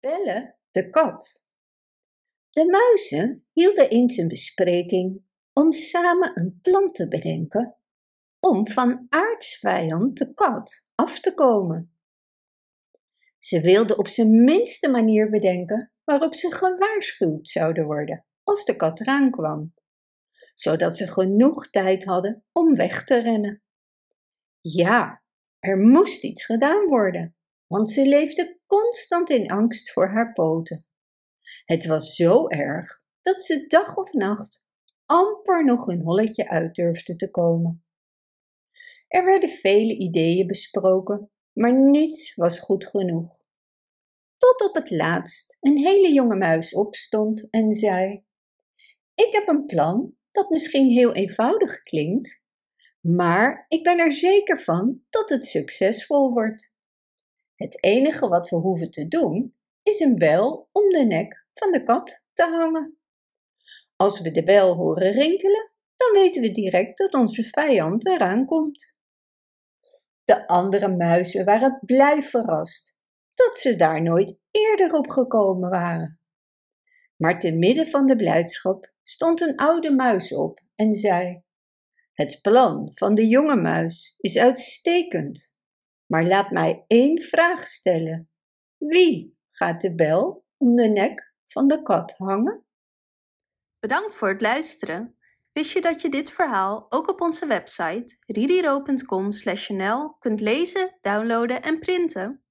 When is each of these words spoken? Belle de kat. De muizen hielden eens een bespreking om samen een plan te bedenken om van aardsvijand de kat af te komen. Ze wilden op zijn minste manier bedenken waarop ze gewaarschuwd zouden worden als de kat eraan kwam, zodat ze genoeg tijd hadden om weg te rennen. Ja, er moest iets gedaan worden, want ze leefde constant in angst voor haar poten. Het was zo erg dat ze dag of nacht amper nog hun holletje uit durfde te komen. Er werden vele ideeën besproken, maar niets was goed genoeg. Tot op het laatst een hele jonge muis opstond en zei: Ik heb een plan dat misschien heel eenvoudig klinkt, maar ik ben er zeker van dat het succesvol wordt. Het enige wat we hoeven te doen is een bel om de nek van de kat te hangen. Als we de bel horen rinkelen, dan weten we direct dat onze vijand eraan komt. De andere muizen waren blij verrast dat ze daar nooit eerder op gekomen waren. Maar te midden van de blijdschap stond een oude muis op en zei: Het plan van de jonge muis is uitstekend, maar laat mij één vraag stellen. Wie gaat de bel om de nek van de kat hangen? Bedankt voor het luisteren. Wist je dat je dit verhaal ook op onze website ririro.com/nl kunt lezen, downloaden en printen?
Belle 0.00 0.56
de 0.70 0.88
kat. 0.88 1.44
De 2.50 2.66
muizen 2.66 3.46
hielden 3.52 3.88
eens 3.88 4.16
een 4.16 4.28
bespreking 4.28 5.24
om 5.52 5.72
samen 5.72 6.40
een 6.40 6.58
plan 6.62 6.92
te 6.92 7.08
bedenken 7.08 7.76
om 8.40 8.68
van 8.68 9.06
aardsvijand 9.08 10.18
de 10.18 10.34
kat 10.34 10.88
af 10.94 11.20
te 11.20 11.34
komen. 11.34 11.92
Ze 13.38 13.60
wilden 13.60 13.98
op 13.98 14.08
zijn 14.08 14.44
minste 14.44 14.88
manier 14.88 15.30
bedenken 15.30 15.92
waarop 16.04 16.34
ze 16.34 16.52
gewaarschuwd 16.52 17.48
zouden 17.48 17.84
worden 17.84 18.26
als 18.42 18.64
de 18.64 18.76
kat 18.76 19.00
eraan 19.00 19.30
kwam, 19.30 19.74
zodat 20.54 20.96
ze 20.96 21.06
genoeg 21.06 21.70
tijd 21.70 22.04
hadden 22.04 22.44
om 22.52 22.74
weg 22.74 23.04
te 23.04 23.20
rennen. 23.20 23.62
Ja, 24.60 25.22
er 25.58 25.78
moest 25.78 26.24
iets 26.24 26.44
gedaan 26.44 26.86
worden, 26.86 27.38
want 27.68 27.90
ze 27.90 28.06
leefde 28.06 28.60
constant 28.66 29.30
in 29.30 29.50
angst 29.50 29.92
voor 29.92 30.08
haar 30.08 30.32
poten. 30.32 30.84
Het 31.64 31.86
was 31.86 32.14
zo 32.14 32.48
erg 32.48 33.00
dat 33.22 33.42
ze 33.42 33.66
dag 33.66 33.96
of 33.96 34.12
nacht 34.12 34.66
amper 35.06 35.64
nog 35.64 35.86
hun 35.86 36.02
holletje 36.02 36.48
uit 36.48 36.74
durfde 36.74 37.16
te 37.16 37.30
komen. 37.30 37.84
Er 39.08 39.24
werden 39.24 39.48
vele 39.48 39.96
ideeën 39.96 40.46
besproken, 40.46 41.30
maar 41.52 41.90
niets 41.90 42.34
was 42.34 42.58
goed 42.58 42.86
genoeg. 42.86 43.42
Tot 44.36 44.68
op 44.68 44.74
het 44.74 44.90
laatst 44.90 45.56
een 45.60 45.76
hele 45.76 46.12
jonge 46.12 46.36
muis 46.36 46.74
opstond 46.74 47.50
en 47.50 47.72
zei: 47.72 48.24
Ik 49.14 49.28
heb 49.32 49.48
een 49.48 49.66
plan 49.66 50.16
dat 50.30 50.50
misschien 50.50 50.90
heel 50.90 51.12
eenvoudig 51.12 51.82
klinkt, 51.82 52.44
maar 53.00 53.64
ik 53.68 53.82
ben 53.82 53.98
er 53.98 54.12
zeker 54.12 54.60
van 54.60 55.00
dat 55.08 55.28
het 55.28 55.46
succesvol 55.46 56.32
wordt. 56.32 56.72
Het 57.58 57.82
enige 57.84 58.28
wat 58.28 58.48
we 58.48 58.56
hoeven 58.56 58.90
te 58.90 59.08
doen 59.08 59.56
is 59.82 60.00
een 60.00 60.18
bel 60.18 60.68
om 60.72 60.88
de 60.88 61.04
nek 61.04 61.46
van 61.52 61.72
de 61.72 61.82
kat 61.82 62.24
te 62.32 62.42
hangen. 62.42 62.98
Als 63.96 64.20
we 64.20 64.30
de 64.30 64.44
bel 64.44 64.74
horen 64.74 65.12
rinkelen, 65.12 65.72
dan 65.96 66.12
weten 66.12 66.42
we 66.42 66.50
direct 66.50 66.98
dat 66.98 67.14
onze 67.14 67.42
vijand 67.42 68.06
eraan 68.06 68.46
komt. 68.46 68.96
De 70.24 70.46
andere 70.46 70.96
muizen 70.96 71.44
waren 71.44 71.80
blij 71.84 72.22
verrast 72.22 72.96
dat 73.34 73.58
ze 73.58 73.76
daar 73.76 74.02
nooit 74.02 74.40
eerder 74.50 74.92
op 74.92 75.08
gekomen 75.08 75.70
waren. 75.70 76.20
Maar 77.16 77.40
te 77.40 77.52
midden 77.52 77.88
van 77.88 78.06
de 78.06 78.16
blijdschap 78.16 78.92
stond 79.02 79.40
een 79.40 79.56
oude 79.56 79.92
muis 79.94 80.34
op 80.34 80.60
en 80.74 80.92
zei: 80.92 81.42
Het 82.12 82.38
plan 82.42 82.90
van 82.94 83.14
de 83.14 83.26
jonge 83.26 83.56
muis 83.56 84.14
is 84.18 84.38
uitstekend, 84.38 85.57
maar 86.08 86.26
laat 86.26 86.50
mij 86.50 86.84
één 86.86 87.22
vraag 87.22 87.66
stellen. 87.66 88.30
Wie 88.76 89.38
gaat 89.50 89.80
de 89.80 89.94
bel 89.94 90.44
om 90.56 90.74
de 90.74 90.88
nek 90.88 91.34
van 91.46 91.68
de 91.68 91.82
kat 91.82 92.14
hangen? 92.16 92.66
Bedankt 93.78 94.14
voor 94.14 94.28
het 94.28 94.40
luisteren. 94.40 95.16
Wist 95.52 95.72
je 95.72 95.80
dat 95.80 96.00
je 96.00 96.08
dit 96.08 96.30
verhaal 96.30 96.86
ook 96.88 97.08
op 97.08 97.20
onze 97.20 97.46
website 97.46 98.16
ririro.com/nl 98.26 100.16
kunt 100.18 100.40
lezen, 100.40 100.98
downloaden 101.00 101.62
en 101.62 101.78
printen? 101.78 102.42